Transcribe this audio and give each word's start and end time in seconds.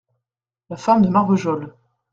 La 0.71 0.77
femme 0.77 1.03
de 1.03 1.09
Marvejol. 1.09 1.75